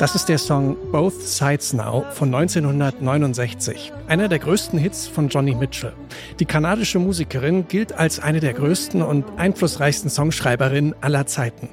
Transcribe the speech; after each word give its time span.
Das 0.00 0.14
ist 0.14 0.30
der 0.30 0.38
Song 0.38 0.78
Both 0.92 1.20
Sides 1.20 1.74
Now 1.74 2.06
von 2.12 2.34
1969, 2.34 3.92
einer 4.08 4.28
der 4.28 4.38
größten 4.38 4.78
Hits 4.78 5.06
von 5.06 5.28
Johnny 5.28 5.54
Mitchell. 5.54 5.92
Die 6.38 6.46
kanadische 6.46 6.98
Musikerin 6.98 7.68
gilt 7.68 7.92
als 7.92 8.18
eine 8.18 8.40
der 8.40 8.54
größten 8.54 9.02
und 9.02 9.26
einflussreichsten 9.36 10.08
Songschreiberinnen 10.08 10.94
aller 11.02 11.26
Zeiten. 11.26 11.68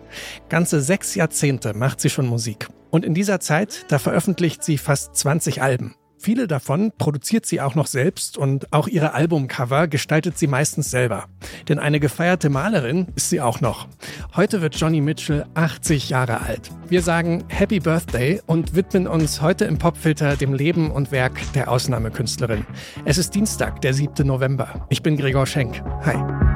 Ganze 0.50 0.82
sechs 0.82 1.16
Jahrzehnte 1.16 1.74
macht 1.74 2.02
sie 2.02 2.10
schon 2.10 2.28
Musik. 2.28 2.68
Und 2.92 3.06
in 3.06 3.14
dieser 3.14 3.40
Zeit, 3.40 3.86
da 3.88 3.98
veröffentlicht 3.98 4.62
sie 4.62 4.78
fast 4.78 5.16
20 5.16 5.62
Alben. 5.62 5.96
Viele 6.28 6.46
davon 6.46 6.92
produziert 6.98 7.46
sie 7.46 7.62
auch 7.62 7.76
noch 7.76 7.88
selbst 7.88 8.38
und 8.38 8.74
auch 8.74 8.90
ihre 8.90 9.14
Albumcover 9.14 9.88
gestaltet 9.88 10.38
sie 10.38 10.48
meistens 10.48 10.92
selber. 10.92 11.30
Denn 11.70 11.80
eine 11.80 12.02
gefeierte 12.02 12.50
Malerin 12.50 13.08
ist 13.16 13.30
sie 13.30 13.40
auch 13.40 13.62
noch. 13.62 13.88
Heute 14.36 14.62
wird 14.62 14.76
Johnny 14.76 15.00
Mitchell 15.00 15.46
80 15.54 16.10
Jahre 16.10 16.42
alt. 16.42 16.70
Wir 16.90 17.02
sagen 17.02 17.46
Happy 17.48 17.80
Birthday 17.80 18.42
und 18.46 18.76
widmen 18.76 19.08
uns 19.08 19.42
heute 19.42 19.64
im 19.64 19.78
Popfilter 19.78 20.36
dem 20.36 20.54
Leben 20.54 20.92
und 20.92 21.14
Werk 21.14 21.40
der 21.54 21.72
Ausnahmekünstlerin. 21.72 22.66
Es 23.06 23.18
ist 23.18 23.34
Dienstag, 23.34 23.80
der 23.80 23.94
7. 23.94 24.28
November. 24.28 24.86
Ich 24.90 25.02
bin 25.02 25.16
Gregor 25.16 25.46
Schenk. 25.46 25.82
Hi. 26.04 26.47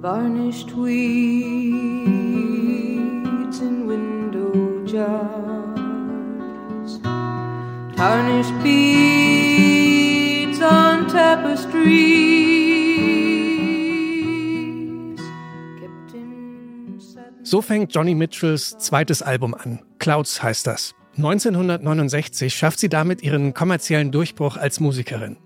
Varnished 0.00 0.72
weeds 0.72 0.96
in 3.60 3.86
window 3.86 4.84
jars, 4.86 5.30
tarnished 7.96 8.62
beads 8.62 10.60
on 10.62 11.06
tapestries. 11.08 12.40
So 17.42 17.60
fängt 17.60 17.92
Johnny 17.94 18.14
Mitchells 18.14 18.78
zweites 18.78 19.20
Album 19.22 19.54
an. 19.54 19.80
Clouds 19.98 20.42
heißt 20.42 20.66
das. 20.66 20.94
1969 21.16 22.54
schafft 22.54 22.78
sie 22.78 22.88
damit 22.88 23.22
ihren 23.22 23.52
kommerziellen 23.54 24.12
Durchbruch 24.12 24.56
als 24.56 24.80
Musikerin. 24.80 25.36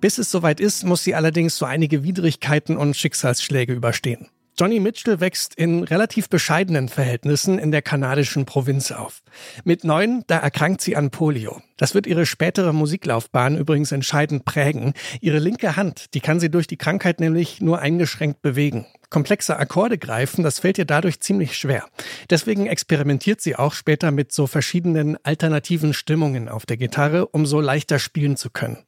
Bis 0.00 0.18
es 0.18 0.30
soweit 0.30 0.60
ist, 0.60 0.84
muss 0.84 1.04
sie 1.04 1.14
allerdings 1.14 1.56
so 1.56 1.66
einige 1.66 2.02
Widrigkeiten 2.02 2.76
und 2.76 2.96
Schicksalsschläge 2.96 3.72
überstehen. 3.72 4.28
Johnny 4.58 4.80
Mitchell 4.80 5.20
wächst 5.20 5.54
in 5.54 5.82
relativ 5.82 6.28
bescheidenen 6.28 6.90
Verhältnissen 6.90 7.58
in 7.58 7.70
der 7.70 7.80
kanadischen 7.80 8.44
Provinz 8.44 8.92
auf. 8.92 9.22
Mit 9.64 9.82
neun, 9.82 10.24
da 10.26 10.38
erkrankt 10.38 10.82
sie 10.82 10.94
an 10.94 11.10
Polio. 11.10 11.62
Das 11.78 11.94
wird 11.94 12.06
ihre 12.06 12.26
spätere 12.26 12.74
Musiklaufbahn 12.74 13.56
übrigens 13.56 13.92
entscheidend 13.92 14.44
prägen. 14.44 14.92
Ihre 15.22 15.38
linke 15.38 15.76
Hand, 15.76 16.12
die 16.12 16.20
kann 16.20 16.38
sie 16.38 16.50
durch 16.50 16.66
die 16.66 16.76
Krankheit 16.76 17.18
nämlich 17.18 17.62
nur 17.62 17.78
eingeschränkt 17.78 18.42
bewegen. 18.42 18.86
Komplexe 19.12 19.58
Akkorde 19.58 19.98
greifen, 19.98 20.42
das 20.42 20.60
fällt 20.60 20.78
ihr 20.78 20.86
dadurch 20.86 21.20
ziemlich 21.20 21.58
schwer. 21.58 21.84
Deswegen 22.30 22.66
experimentiert 22.66 23.42
sie 23.42 23.56
auch 23.56 23.74
später 23.74 24.10
mit 24.10 24.32
so 24.32 24.46
verschiedenen 24.46 25.18
alternativen 25.22 25.92
Stimmungen 25.92 26.48
auf 26.48 26.64
der 26.64 26.78
Gitarre, 26.78 27.26
um 27.26 27.44
so 27.44 27.60
leichter 27.60 27.98
spielen 27.98 28.38
zu 28.38 28.48
können. 28.48 28.78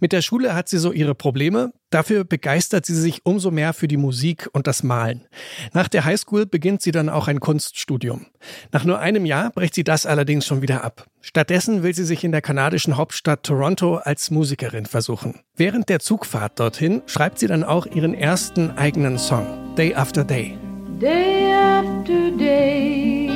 Mit 0.00 0.12
der 0.12 0.22
Schule 0.22 0.54
hat 0.54 0.68
sie 0.68 0.78
so 0.78 0.92
ihre 0.92 1.14
Probleme, 1.14 1.72
dafür 1.90 2.24
begeistert 2.24 2.86
sie 2.86 2.94
sich 2.94 3.24
umso 3.24 3.50
mehr 3.50 3.72
für 3.72 3.88
die 3.88 3.96
Musik 3.96 4.48
und 4.52 4.66
das 4.66 4.82
Malen. 4.82 5.26
Nach 5.72 5.88
der 5.88 6.04
Highschool 6.04 6.46
beginnt 6.46 6.82
sie 6.82 6.92
dann 6.92 7.08
auch 7.08 7.28
ein 7.28 7.40
Kunststudium. 7.40 8.26
Nach 8.72 8.84
nur 8.84 8.98
einem 8.98 9.24
Jahr 9.24 9.50
bricht 9.50 9.74
sie 9.74 9.84
das 9.84 10.06
allerdings 10.06 10.46
schon 10.46 10.62
wieder 10.62 10.84
ab. 10.84 11.06
Stattdessen 11.20 11.82
will 11.82 11.94
sie 11.94 12.04
sich 12.04 12.22
in 12.22 12.32
der 12.32 12.42
kanadischen 12.42 12.96
Hauptstadt 12.96 13.42
Toronto 13.42 13.96
als 13.96 14.30
Musikerin 14.30 14.86
versuchen. 14.86 15.40
Während 15.56 15.88
der 15.88 16.00
Zugfahrt 16.00 16.60
dorthin 16.60 17.02
schreibt 17.06 17.38
sie 17.38 17.46
dann 17.46 17.64
auch 17.64 17.86
ihren 17.86 18.14
ersten 18.14 18.70
eigenen 18.72 19.18
Song, 19.18 19.74
Day 19.76 19.94
After 19.94 20.24
Day. 20.24 20.56
Day 20.98 21.52
after 21.52 22.30
day, 22.30 23.28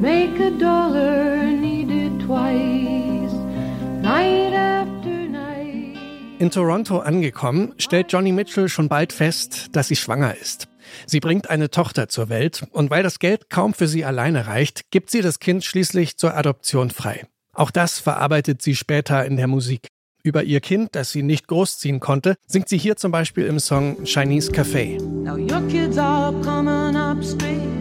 make 0.00 0.38
a 0.38 0.50
dollar 0.50 1.46
needed 1.46 2.20
twice, 2.26 3.32
night 4.02 4.53
in 6.38 6.50
Toronto 6.50 6.98
angekommen, 6.98 7.74
stellt 7.78 8.12
Johnny 8.12 8.32
Mitchell 8.32 8.68
schon 8.68 8.88
bald 8.88 9.12
fest, 9.12 9.68
dass 9.72 9.88
sie 9.88 9.96
schwanger 9.96 10.36
ist. 10.36 10.68
Sie 11.06 11.20
bringt 11.20 11.50
eine 11.50 11.70
Tochter 11.70 12.08
zur 12.08 12.28
Welt 12.28 12.64
und 12.70 12.90
weil 12.90 13.02
das 13.02 13.18
Geld 13.18 13.50
kaum 13.50 13.74
für 13.74 13.88
sie 13.88 14.04
alleine 14.04 14.46
reicht, 14.46 14.90
gibt 14.90 15.10
sie 15.10 15.22
das 15.22 15.38
Kind 15.38 15.64
schließlich 15.64 16.16
zur 16.16 16.36
Adoption 16.36 16.90
frei. 16.90 17.26
Auch 17.54 17.70
das 17.70 17.98
verarbeitet 17.98 18.62
sie 18.62 18.74
später 18.74 19.24
in 19.24 19.36
der 19.36 19.46
Musik. 19.46 19.88
Über 20.22 20.42
ihr 20.42 20.60
Kind, 20.60 20.90
das 20.92 21.12
sie 21.12 21.22
nicht 21.22 21.48
großziehen 21.48 22.00
konnte, 22.00 22.36
singt 22.46 22.68
sie 22.68 22.78
hier 22.78 22.96
zum 22.96 23.12
Beispiel 23.12 23.44
im 23.44 23.58
Song 23.60 24.04
Chinese 24.04 24.50
Cafe. 24.50 24.98
Now 24.98 25.36
your 25.36 25.66
kids 25.68 25.98
are 25.98 26.32
coming 26.42 26.96
up 26.96 27.22
straight 27.22 27.73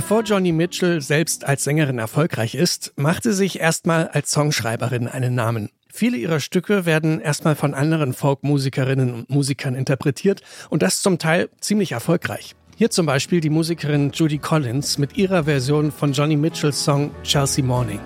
Bevor 0.00 0.22
Johnny 0.22 0.50
Mitchell 0.50 1.02
selbst 1.02 1.44
als 1.44 1.64
Sängerin 1.64 1.98
erfolgreich 1.98 2.54
ist, 2.54 2.94
macht 2.96 3.24
sie 3.24 3.34
sich 3.34 3.60
erstmal 3.60 4.08
als 4.08 4.30
Songschreiberin 4.30 5.06
einen 5.06 5.34
Namen. 5.34 5.68
Viele 5.92 6.16
ihrer 6.16 6.40
Stücke 6.40 6.86
werden 6.86 7.20
erstmal 7.20 7.54
von 7.54 7.74
anderen 7.74 8.14
Folkmusikerinnen 8.14 9.12
und 9.12 9.28
Musikern 9.28 9.74
interpretiert 9.74 10.40
und 10.70 10.82
das 10.82 11.02
zum 11.02 11.18
Teil 11.18 11.50
ziemlich 11.60 11.92
erfolgreich. 11.92 12.54
Hier 12.76 12.88
zum 12.88 13.04
Beispiel 13.04 13.42
die 13.42 13.50
Musikerin 13.50 14.10
Judy 14.12 14.38
Collins 14.38 14.96
mit 14.96 15.18
ihrer 15.18 15.44
Version 15.44 15.92
von 15.92 16.14
Johnny 16.14 16.36
Mitchells 16.36 16.82
Song 16.82 17.10
Chelsea 17.22 17.62
Morning. 17.62 18.00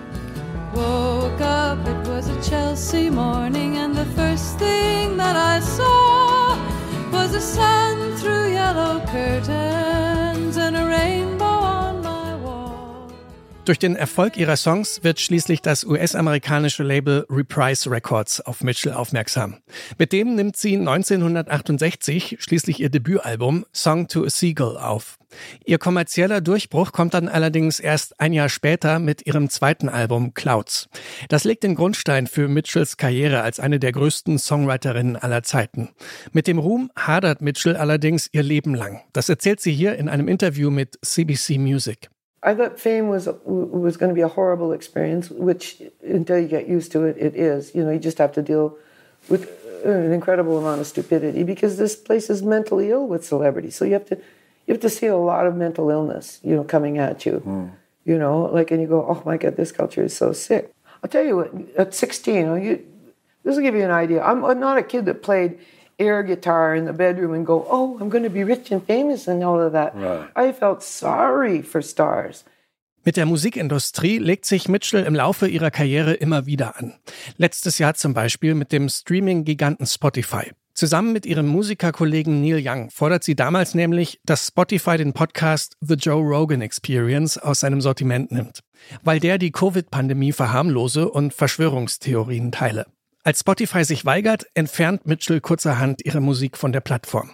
Woke 0.73 1.41
up, 1.41 1.79
it 1.87 2.09
was 2.09 2.27
a 2.27 2.41
Chelsea 2.41 3.09
morning 3.09 3.77
and 3.77 3.95
the 3.95 4.05
first 4.21 4.59
thing 4.59 5.15
that 5.15 5.37
I 5.37 5.61
saw 5.61 6.57
was 7.13 7.31
the 7.31 7.39
sun 7.39 8.17
through 8.17 8.51
yellow 8.51 8.99
curtains 9.05 9.84
durch 13.65 13.79
den 13.79 13.95
Erfolg 13.95 14.37
ihrer 14.37 14.57
Songs 14.57 15.03
wird 15.03 15.19
schließlich 15.19 15.61
das 15.61 15.83
US-amerikanische 15.83 16.83
Label 16.83 17.25
Reprise 17.29 17.89
Records 17.89 18.41
auf 18.41 18.61
Mitchell 18.61 18.93
aufmerksam. 18.93 19.57
Mit 19.97 20.13
dem 20.13 20.35
nimmt 20.35 20.55
sie 20.55 20.77
1968 20.77 22.37
schließlich 22.39 22.79
ihr 22.79 22.89
Debütalbum 22.89 23.65
Song 23.73 24.07
to 24.07 24.23
a 24.23 24.29
Seagull 24.29 24.77
auf. 24.77 25.17
Ihr 25.65 25.79
kommerzieller 25.79 26.41
Durchbruch 26.41 26.91
kommt 26.91 27.13
dann 27.13 27.27
allerdings 27.27 27.79
erst 27.79 28.19
ein 28.19 28.33
Jahr 28.33 28.49
später 28.49 28.99
mit 28.99 29.25
ihrem 29.25 29.49
zweiten 29.49 29.89
Album 29.89 30.33
Clouds. 30.33 30.87
Das 31.29 31.43
legt 31.43 31.63
den 31.63 31.75
Grundstein 31.75 32.27
für 32.27 32.47
Mitchells 32.47 32.97
Karriere 32.97 33.41
als 33.41 33.59
eine 33.59 33.79
der 33.79 33.91
größten 33.91 34.37
Songwriterinnen 34.37 35.15
aller 35.15 35.43
Zeiten. 35.43 35.89
Mit 36.31 36.47
dem 36.47 36.59
Ruhm 36.59 36.91
hadert 36.95 37.41
Mitchell 37.41 37.75
allerdings 37.75 38.29
ihr 38.31 38.43
Leben 38.43 38.75
lang. 38.75 39.01
Das 39.11 39.27
erzählt 39.27 39.59
sie 39.59 39.73
hier 39.73 39.95
in 39.95 40.07
einem 40.07 40.27
Interview 40.27 40.69
mit 40.69 40.97
CBC 41.01 41.57
Music. 41.57 42.09
I 42.43 42.53
thought 42.53 42.79
fame 42.79 43.07
was 43.07 43.27
was 43.45 43.97
going 43.97 44.09
to 44.09 44.15
be 44.15 44.21
a 44.21 44.27
horrible 44.27 44.71
experience, 44.71 45.29
which 45.29 45.81
until 46.03 46.39
you 46.39 46.47
get 46.47 46.67
used 46.67 46.91
to 46.91 47.03
it, 47.05 47.17
it 47.17 47.35
is. 47.35 47.73
You 47.73 47.83
know, 47.83 47.91
you 47.91 47.99
just 47.99 48.19
have 48.19 48.33
to 48.33 48.41
deal 48.41 48.77
with 49.29 49.49
an 49.83 50.11
incredible 50.11 50.57
amount 50.57 50.81
of 50.81 50.87
stupidity 50.87 51.43
because 51.43 51.77
this 51.77 51.95
place 51.95 52.29
is 52.29 52.43
mentally 52.43 52.91
ill 52.91 53.07
with 53.07 53.25
celebrities. 53.25 53.75
So 53.75 53.85
you 53.85 53.93
have 53.93 54.05
to 54.05 54.15
you 54.15 54.73
have 54.73 54.81
to 54.81 54.89
see 54.89 55.07
a 55.07 55.17
lot 55.17 55.47
of 55.47 55.55
mental 55.55 55.89
illness, 55.89 56.39
you 56.43 56.55
know, 56.55 56.63
coming 56.63 56.97
at 56.97 57.25
you. 57.25 57.41
Mm. 57.45 57.71
You 58.03 58.19
know, 58.19 58.43
like 58.43 58.71
and 58.71 58.81
you 58.81 58.87
go, 58.87 59.05
oh 59.07 59.23
my 59.25 59.37
god, 59.37 59.57
this 59.57 59.71
culture 59.71 60.03
is 60.03 60.15
so 60.15 60.31
sick. 60.31 60.73
I'll 61.03 61.09
tell 61.09 61.23
you 61.23 61.37
what. 61.37 61.51
At 61.77 61.93
16, 61.93 62.63
you, 62.63 62.85
this 63.43 63.55
will 63.55 63.63
give 63.63 63.75
you 63.75 63.83
an 63.83 63.91
idea. 63.91 64.23
I'm, 64.23 64.43
I'm 64.43 64.59
not 64.59 64.77
a 64.77 64.83
kid 64.83 65.05
that 65.05 65.23
played 65.23 65.59
air 65.97 66.23
guitar 66.23 66.75
in 66.75 66.85
the 66.85 66.93
bedroom 66.93 67.33
and 67.33 67.45
go, 67.45 67.65
oh, 67.69 67.97
I'm 67.99 68.09
going 68.09 68.23
to 68.23 68.29
be 68.29 68.43
rich 68.43 68.71
and 68.71 68.85
famous 68.85 69.27
and 69.27 69.43
all 69.43 69.59
of 69.59 69.73
that. 69.73 69.93
Right. 69.95 70.29
I 70.35 70.53
felt 70.53 70.83
sorry 70.83 71.61
for 71.61 71.81
stars. 71.81 72.43
Mit 73.03 73.17
der 73.17 73.27
Musikindustrie 73.27 74.17
legt 74.17 74.45
sich 74.45 74.67
Mitchell 74.67 75.03
im 75.03 75.13
Laufe 75.13 75.47
ihrer 75.47 75.69
Karriere 75.69 76.13
immer 76.13 76.47
wieder 76.47 76.77
an. 76.79 76.95
Letztes 77.37 77.77
Jahr 77.77 77.93
zum 77.93 78.15
Beispiel 78.15 78.55
mit 78.55 78.71
dem 78.71 78.89
Streaming-Giganten 78.89 79.85
Spotify. 79.85 80.51
Zusammen 80.73 81.13
mit 81.13 81.25
ihrem 81.25 81.45
Musikerkollegen 81.45 82.41
Neil 82.41 82.61
Young 82.61 82.89
fordert 82.89 83.23
sie 83.23 83.35
damals 83.35 83.75
nämlich, 83.75 84.19
dass 84.25 84.47
Spotify 84.47 84.97
den 84.97 85.13
Podcast 85.13 85.77
The 85.81 85.93
Joe 85.93 86.21
Rogan 86.21 86.61
Experience 86.61 87.37
aus 87.37 87.61
seinem 87.61 87.79
Sortiment 87.79 88.31
nimmt, 88.31 88.61
weil 89.03 89.19
der 89.19 89.37
die 89.37 89.51
Covid-Pandemie 89.51 90.33
verharmlose 90.33 91.09
und 91.09 91.33
Verschwörungstheorien 91.33 92.51
teile. 92.51 92.87
Als 93.25 93.39
Spotify 93.39 93.83
sich 93.83 94.05
weigert, 94.05 94.45
entfernt 94.53 95.07
Mitchell 95.07 95.41
kurzerhand 95.41 96.05
ihre 96.05 96.21
Musik 96.21 96.57
von 96.57 96.71
der 96.71 96.79
Plattform. 96.79 97.31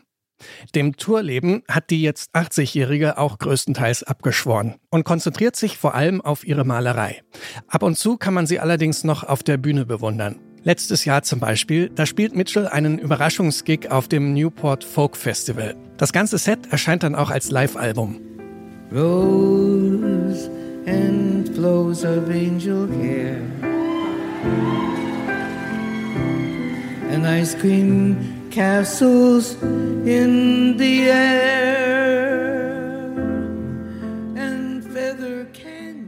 Dem 0.74 0.96
Tourleben 0.96 1.64
hat 1.68 1.90
die 1.90 2.02
jetzt 2.02 2.34
80-Jährige 2.34 3.18
auch 3.18 3.38
größtenteils 3.40 4.04
abgeschworen 4.04 4.76
und 4.90 5.04
konzentriert 5.04 5.58
sich 5.58 5.78
vor 5.78 5.94
allem 5.94 6.22
auf 6.22 6.48
ihre 6.48 6.64
Malerei. 6.64 7.22
Ab 7.68 7.84
und 7.84 7.98
zu 7.98 8.16
kann 8.16 8.34
man 8.34 8.48
sie 8.48 8.62
allerdings 8.62 9.04
noch 9.04 9.26
auf 9.26 9.44
der 9.44 9.58
Bühne 9.58 9.86
bewundern. 9.86 10.40
Letztes 10.64 11.04
Jahr 11.04 11.24
zum 11.24 11.42
Beispiel, 11.42 11.90
da 11.90 12.06
spielt 12.06 12.38
Mitchell 12.38 12.70
einen 12.70 12.98
Überraschungsgig 12.98 13.92
auf 13.92 14.08
dem 14.08 14.34
Newport 14.34 14.86
Folk 14.86 15.18
Festival. 15.18 15.76
Das 15.98 16.14
ganze 16.14 16.38
Set 16.38 16.72
erscheint 16.72 17.04
dann 17.04 17.16
auch 17.16 17.32
als 17.32 17.52
Live-Album. 17.52 18.18
Rose 18.94 20.50
and 20.86 21.50
flows 21.54 22.06
of 22.06 22.30
angel 22.30 22.88
hair 23.02 23.42
and 27.22 27.42
ice 27.42 27.56
cream 27.56 28.18
castles 28.52 29.56
in 30.06 30.76
the 30.78 31.08
air. 31.08 31.62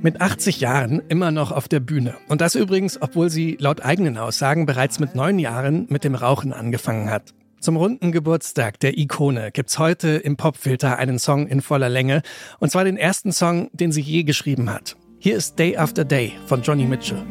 Mit 0.01 0.19
80 0.19 0.59
Jahren 0.59 1.01
immer 1.07 1.31
noch 1.31 1.53
auf 1.53 1.69
der 1.69 1.79
Bühne. 1.79 2.15
Und 2.27 2.41
das 2.41 2.55
übrigens, 2.55 3.01
obwohl 3.01 3.29
sie 3.29 3.55
laut 3.57 3.85
eigenen 3.85 4.17
Aussagen 4.17 4.65
bereits 4.65 4.99
mit 4.99 5.15
neun 5.15 5.39
Jahren 5.39 5.85
mit 5.89 6.03
dem 6.03 6.15
Rauchen 6.15 6.51
angefangen 6.51 7.09
hat. 7.09 7.33
Zum 7.61 7.77
runden 7.77 8.11
Geburtstag 8.11 8.81
der 8.81 8.97
Ikone 8.97 9.51
gibt's 9.53 9.79
heute 9.79 10.09
im 10.09 10.35
Popfilter 10.35 10.97
einen 10.97 11.19
Song 11.19 11.47
in 11.47 11.61
voller 11.61 11.87
Länge. 11.87 12.21
Und 12.59 12.69
zwar 12.69 12.83
den 12.83 12.97
ersten 12.97 13.31
Song, 13.31 13.69
den 13.71 13.93
sie 13.93 14.01
je 14.01 14.23
geschrieben 14.23 14.69
hat. 14.69 14.97
Hier 15.19 15.37
ist 15.37 15.57
Day 15.57 15.77
After 15.77 16.03
Day 16.03 16.33
von 16.47 16.61
Johnny 16.61 16.83
Mitchell. 16.83 17.23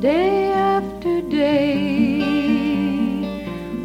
Day 0.00 0.52
after 0.52 1.20
day, 1.22 2.20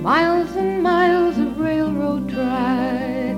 miles 0.04 0.56
and 0.56 0.84
miles 0.84 1.40
of 1.40 1.60
railroad 1.60 2.30
track, 2.30 3.36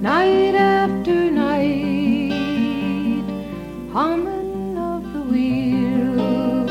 night 0.00 0.56
after 0.56 1.30
night, 1.30 2.32
humming 3.92 4.76
of 4.76 5.04
the 5.12 5.22
wheels. 5.30 6.68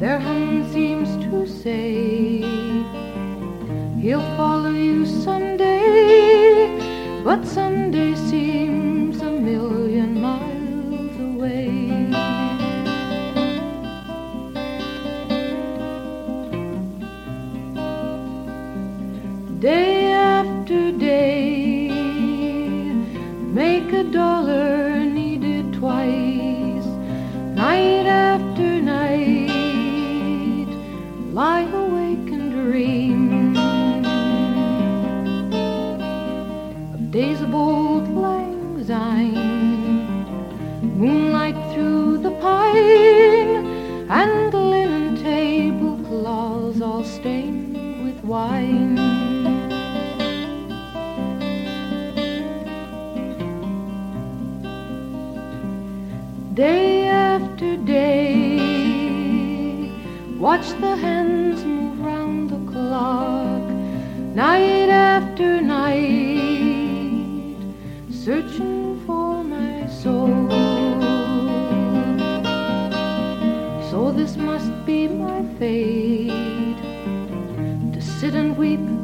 Their 0.00 0.18
hum 0.18 0.68
seems 0.72 1.08
to 1.26 1.46
say, 1.46 2.42
He'll 4.00 4.36
follow 4.36 4.70
you 4.70 5.06
someday, 5.06 6.66
but 7.22 7.44
someday 7.46 8.16
seems 8.16 8.47
Day 19.60 20.12
after 20.12 20.92
day, 20.92 21.88
make 23.40 23.92
a 23.92 24.04
dollar 24.04 25.00
needed 25.04 25.72
twice. 25.72 26.86
Night 27.56 28.06
after 28.06 28.80
night, 28.80 30.68
lie 31.32 31.62
awake 31.62 32.30
and 32.30 32.52
dream 32.52 33.56
of 36.94 37.10
days 37.10 37.40
of 37.40 37.52
old 37.52 37.67
Day 56.58 57.06
after 57.06 57.76
day, 57.76 58.58
watch 60.40 60.66
the 60.80 60.96
hands 60.96 61.64
move 61.64 62.00
round 62.00 62.50
the 62.50 62.58
clock. 62.72 63.62
Night 64.34 64.90
after 64.90 65.60
night, 65.60 67.54
searching 68.10 69.00
for 69.06 69.44
my 69.44 69.86
soul. 69.86 70.48
So 73.88 74.10
this 74.10 74.36
must 74.36 74.72
be 74.84 75.06
my 75.06 75.44
fate 75.60 76.82
to 77.94 78.00
sit 78.02 78.34
and 78.34 78.58
weep 78.58 78.97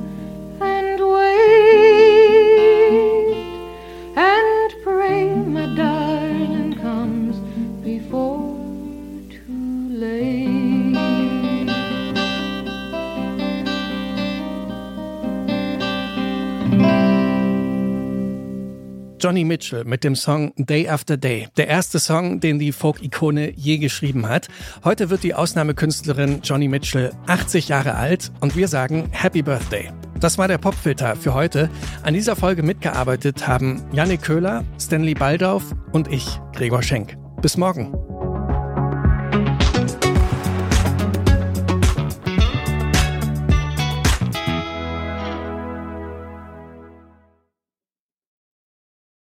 Johnny 19.25 19.43
Mitchell 19.43 19.85
mit 19.87 20.05
dem 20.05 20.17
Song 20.17 20.53
Day 20.59 20.87
After 20.87 21.17
Day. 21.17 21.49
Der 21.56 21.67
erste 21.67 21.99
Song, 21.99 22.41
den 22.41 22.59
die 22.59 22.73
Folk-Ikone 22.73 23.55
je 23.56 23.79
geschrieben 23.79 24.29
hat. 24.29 24.49
Heute 24.85 25.09
wird 25.09 25.23
die 25.23 25.32
Ausnahmekünstlerin 25.32 26.41
Johnny 26.43 26.69
Mitchell 26.69 27.11
80 27.26 27.69
Jahre 27.69 27.94
alt 27.94 28.31
und 28.41 28.55
wir 28.55 28.69
sagen 28.69 29.09
Happy 29.12 29.41
Birthday. 29.41 29.91
Das 30.21 30.37
war 30.37 30.47
der 30.47 30.59
Popfilter 30.59 31.17
für 31.17 31.32
heute. 31.32 31.71
An 32.03 32.12
dieser 32.12 32.37
Folge 32.37 32.62
mitgearbeitet 32.62 33.49
haben 33.49 33.82
Jannik 33.94 34.21
Köhler, 34.21 34.62
Stanley 34.79 35.15
Baldauf 35.15 35.75
und 35.93 36.12
ich, 36.12 36.38
Gregor 36.53 36.82
Schenk. 36.82 37.17
Bis 37.41 37.56
morgen. 37.56 37.94